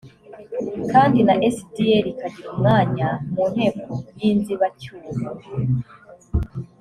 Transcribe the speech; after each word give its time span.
kandi 0.91 1.19
na 1.27 1.33
cdr 1.55 2.05
ikagira 2.11 2.47
umwanya 2.53 3.07
mu 3.33 3.43
nteko 3.51 3.89
y 4.19 4.21
inzibacyuho 4.29 5.09